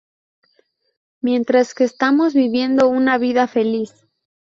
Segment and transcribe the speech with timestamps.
[1.21, 3.93] Mientras que estamos viviendo una vida feliz.